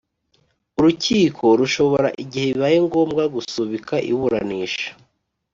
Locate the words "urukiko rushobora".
0.77-2.07